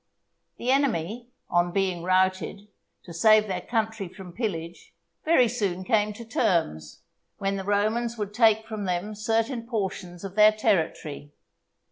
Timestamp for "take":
8.33-8.65